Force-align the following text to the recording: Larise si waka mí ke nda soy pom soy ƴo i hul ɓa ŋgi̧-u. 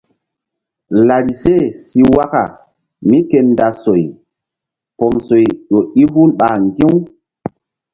Larise 1.07 1.55
si 1.85 1.99
waka 2.15 2.43
mí 3.07 3.17
ke 3.29 3.39
nda 3.49 3.67
soy 3.83 4.03
pom 4.97 5.13
soy 5.27 5.45
ƴo 5.71 5.79
i 6.01 6.03
hul 6.11 6.29
ɓa 6.39 6.47
ŋgi̧-u. 6.65 6.91